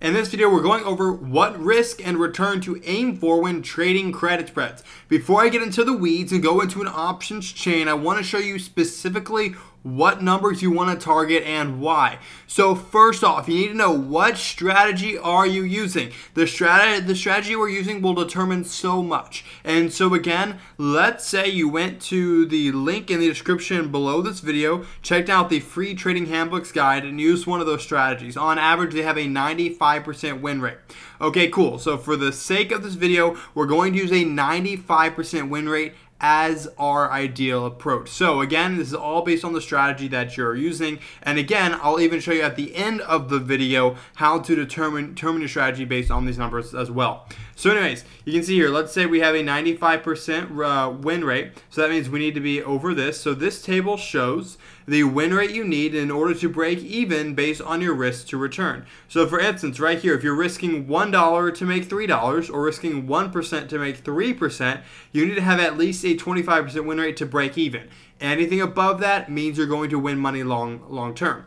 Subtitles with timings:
[0.00, 4.12] In this video, we're going over what risk and return to aim for when trading
[4.12, 4.84] credit spreads.
[5.08, 8.24] Before I get into the weeds and go into an options chain, I want to
[8.24, 12.18] show you specifically what numbers you want to target and why.
[12.46, 16.12] So first off, you need to know what strategy are you using.
[16.34, 19.44] The strategy the strategy we're using will determine so much.
[19.64, 24.40] And so again, let's say you went to the link in the description below this
[24.40, 28.36] video, checked out the free trading handbooks guide and used one of those strategies.
[28.36, 30.78] On average, they have a 95% win rate.
[31.20, 31.78] Okay, cool.
[31.78, 35.94] So for the sake of this video, we're going to use a 95% win rate
[36.20, 38.08] as our ideal approach.
[38.08, 40.98] So again, this is all based on the strategy that you're using.
[41.22, 45.14] And again, I'll even show you at the end of the video how to determine,
[45.14, 47.26] determine your strategy based on these numbers as well.
[47.58, 51.50] So anyways, you can see here, let's say we have a 95% uh, win rate.
[51.70, 53.20] So that means we need to be over this.
[53.20, 57.60] So this table shows the win rate you need in order to break even based
[57.60, 58.86] on your risk to return.
[59.08, 63.68] So for instance, right here, if you're risking $1 to make $3 or risking 1%
[63.68, 67.58] to make 3%, you need to have at least a 25% win rate to break
[67.58, 67.88] even.
[68.20, 71.44] Anything above that means you're going to win money long long term.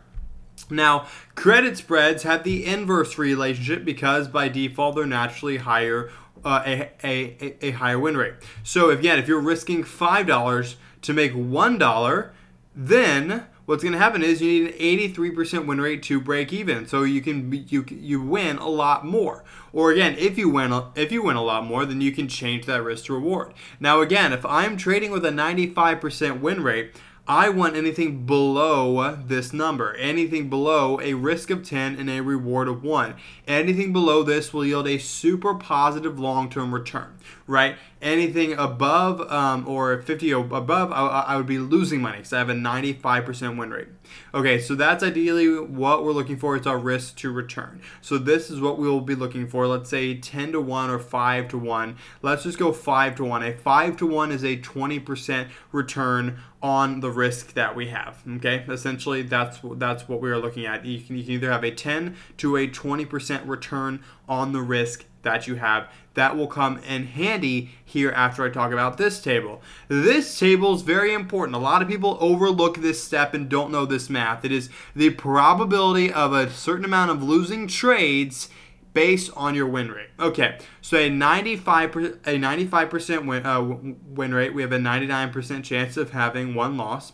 [0.70, 6.12] Now, credit spreads have the inverse relationship because by default they're naturally higher,
[6.44, 8.34] uh, a, a, a higher win rate.
[8.64, 12.34] So again, if you're risking five dollars to make one dollar,
[12.76, 16.88] then what's going to happen is you need an 83% win rate to break even.
[16.88, 19.44] So you can you you win a lot more.
[19.74, 22.66] Or again, if you win if you win a lot more, then you can change
[22.66, 23.54] that risk to reward.
[23.80, 26.96] Now again, if I'm trading with a 95% win rate,
[27.34, 29.96] I want anything below this number.
[29.96, 33.16] Anything below a risk of 10 and a reward of 1.
[33.48, 37.18] Anything below this will yield a super positive long term return,
[37.52, 37.76] right?
[38.02, 42.50] Anything above um, or 50 above, I, I would be losing money because I have
[42.50, 43.90] a 95% win rate.
[44.34, 46.56] Okay, so that's ideally what we're looking for.
[46.56, 47.82] It's our risk to return.
[48.02, 49.68] So this is what we will be looking for.
[49.68, 51.98] Let's say 10 to 1 or 5 to 1.
[52.22, 53.44] Let's just go 5 to 1.
[53.44, 58.24] A 5 to 1 is a 20% return on the risk that we have.
[58.38, 60.86] Okay, essentially that's that's what we are looking at.
[60.86, 65.06] You can, you can either have a 10 to a 20% return on the risk
[65.24, 65.88] that you have.
[66.14, 69.62] That will come in handy here after I talk about this table.
[69.88, 71.56] This table is very important.
[71.56, 74.44] A lot of people overlook this step and don't know this math.
[74.44, 78.50] It is the probability of a certain amount of losing trades
[78.94, 80.10] based on your win rate.
[80.20, 85.98] Okay, so a 95 a 95% win, uh, win rate, we have a 99% chance
[85.98, 87.14] of having one loss.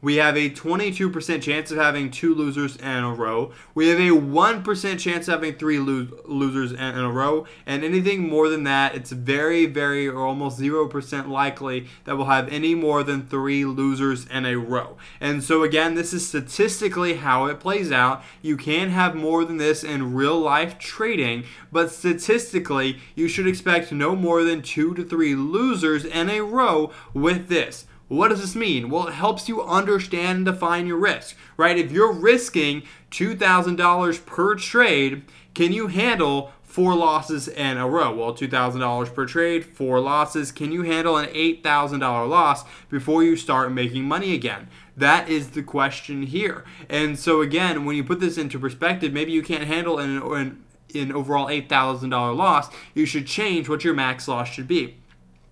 [0.00, 3.52] We have a 22% chance of having two losers in a row.
[3.74, 7.46] We have a 1% chance of having three lo- losers in, a row.
[7.66, 12.48] And anything more than that, it's very, very, or almost 0% likely that we'll have
[12.48, 14.96] any more than three losers in a row.
[15.20, 18.22] And so, again, this is statistically how it plays out.
[18.40, 21.42] You can have more than this in real life trading,
[21.72, 26.92] but statistically, you should expect no more than two to three losers in a row
[27.12, 27.86] with this.
[28.08, 28.88] What does this mean?
[28.88, 31.76] Well, it helps you understand and define your risk, right?
[31.76, 35.24] If you're risking $2,000 per trade,
[35.54, 38.14] can you handle four losses in a row?
[38.14, 40.52] Well, $2,000 per trade, four losses.
[40.52, 44.68] Can you handle an $8,000 loss before you start making money again?
[44.96, 46.64] That is the question here.
[46.88, 50.64] And so, again, when you put this into perspective, maybe you can't handle an, an,
[50.94, 52.70] an overall $8,000 loss.
[52.94, 54.96] You should change what your max loss should be.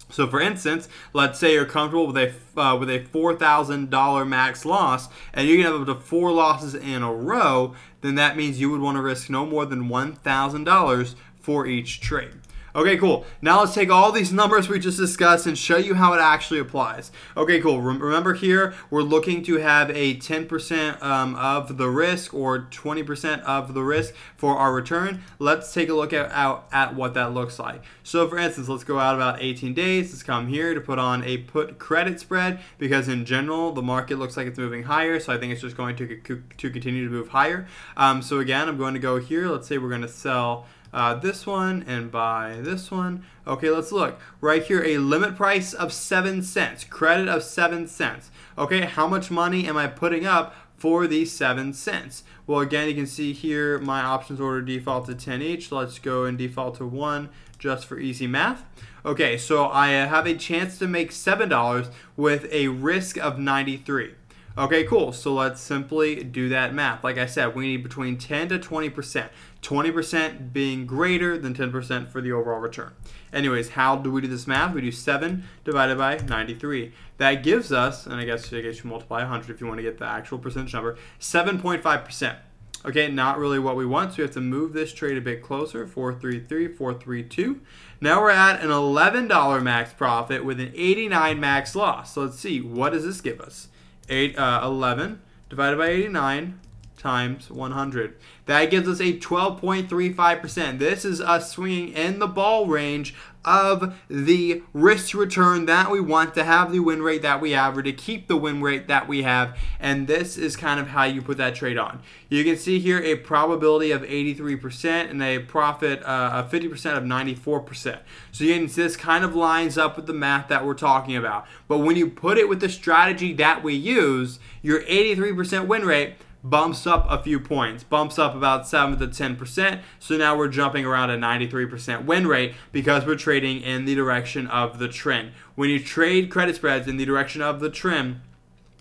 [0.09, 4.25] So, for instance, let's say you're comfortable with a uh, with a four thousand dollar
[4.25, 7.75] max loss, and you can have up to four losses in a row.
[8.03, 11.66] Then that means you would want to risk no more than one thousand dollars for
[11.66, 12.41] each trade.
[12.76, 13.25] Okay, cool.
[13.41, 16.60] Now let's take all these numbers we just discussed and show you how it actually
[16.60, 17.10] applies.
[17.34, 17.81] Okay, cool.
[17.81, 23.72] Remember here, we're looking to have a 10% um, of the risk or 20% of
[23.72, 25.22] the risk for our return.
[25.38, 27.82] Let's take a look at, out, at what that looks like.
[28.03, 30.12] So for instance, let's go out about 18 days.
[30.12, 34.19] Let's come here to put on a put credit spread because in general, the market
[34.19, 35.19] looks like it's moving higher.
[35.19, 36.20] So I think it's just going to,
[36.59, 37.66] to continue to move higher.
[37.97, 39.48] Um, so again, I'm going to go here.
[39.48, 40.66] Let's say we're going to sell
[40.97, 43.22] uh, this one and buy this one.
[43.47, 44.19] Okay, let's look.
[44.41, 48.31] Right here, a limit price of 7 cents, credit of 7 cents.
[48.57, 52.25] Okay, how much money am I putting up for these 7 cents?
[52.47, 55.71] Well, again, you can see here my options order default to 10 each.
[55.71, 57.28] Let's go and default to 1
[57.59, 58.65] just for easy math.
[59.04, 64.15] Okay, so I have a chance to make $7 with a risk of 93.
[64.59, 65.13] Okay, cool.
[65.13, 67.04] So let's simply do that math.
[67.04, 69.28] Like I said, we need between 10 to 20%.
[69.66, 72.92] 20% being greater than 10% for the overall return.
[73.33, 74.72] Anyways, how do we do this math?
[74.72, 76.92] We do 7 divided by 93.
[77.18, 79.83] That gives us, and I guess I guess you multiply 100 if you want to
[79.83, 82.36] get the actual percentage number, 7.5%.
[82.84, 85.42] Okay, not really what we want, so we have to move this trade a bit
[85.42, 85.84] closer.
[85.84, 87.60] 433, 432.
[88.01, 92.15] Now we're at an $11 max profit with an 89 max loss.
[92.15, 93.66] So let's see, what does this give us?
[94.09, 96.60] Eight, uh, 11 divided by 89
[97.06, 98.16] times 100.
[98.47, 100.80] That gives us a 12.35%.
[100.80, 103.14] This is us swinging in the ball range
[103.44, 107.78] of the risk return that we want to have the win rate that we have
[107.78, 109.56] or to keep the win rate that we have.
[109.78, 112.03] And this is kind of how you put that trade on.
[112.28, 117.04] You can see here a probability of 83% and a profit uh, of 50% of
[117.04, 118.00] 94%.
[118.32, 121.47] So again, this kind of lines up with the math that we're talking about.
[121.68, 126.16] But when you put it with the strategy that we use, your 83% win rate
[126.51, 129.81] bumps up a few points, bumps up about 7 to 10%.
[129.98, 134.47] So now we're jumping around a 93% win rate because we're trading in the direction
[134.47, 135.33] of the trend.
[135.54, 138.21] When you trade credit spreads in the direction of the trend,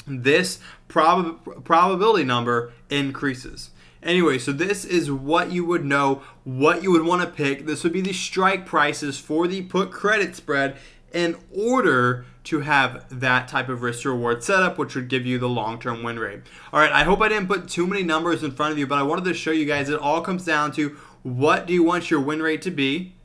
[0.08, 3.72] this prob- probability number increases.
[4.04, 7.66] Anyway, so this is what you would know, what you would want to pick.
[7.66, 10.78] This would be the strike prices for the put credit spread
[11.14, 15.40] in order to have that type of risk to reward setup, which would give you
[15.40, 16.42] the long term win rate.
[16.72, 19.00] All right, I hope I didn't put too many numbers in front of you, but
[19.00, 22.12] I wanted to show you guys it all comes down to what do you want
[22.12, 23.16] your win rate to be,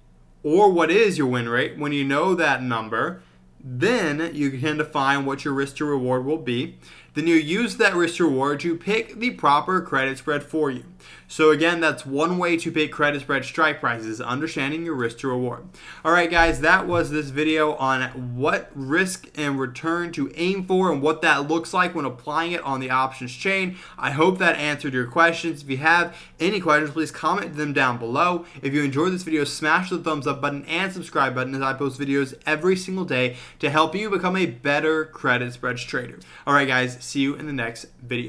[0.42, 1.78] or what is your win rate.
[1.78, 3.22] When you know that number,
[3.62, 6.78] then you can define what your risk to reward will be.
[7.14, 10.84] Then you use that risk reward to pick the proper credit spread for you.
[11.28, 15.28] So again, that's one way to pick credit spread strike prices, understanding your risk to
[15.28, 15.64] reward.
[16.04, 20.92] All right, guys, that was this video on what risk and return to aim for
[20.92, 23.76] and what that looks like when applying it on the options chain.
[23.96, 25.62] I hope that answered your questions.
[25.62, 28.44] If you have any questions, please comment them down below.
[28.60, 31.74] If you enjoyed this video, smash the thumbs up button and subscribe button as I
[31.74, 36.18] post videos every single day to help you become a better credit spreads trader.
[36.46, 38.28] All right, guys, see you in the next video.